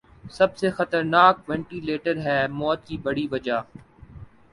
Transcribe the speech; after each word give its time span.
سب 0.31 0.55
سے 0.57 0.69
خطرناک 0.69 1.49
ونٹیلیٹر 1.49 2.15
ہے 2.19 2.39
موت 2.51 2.79
کی 2.87 2.97
بڑی 2.97 3.27
وجہ۔ 3.31 3.59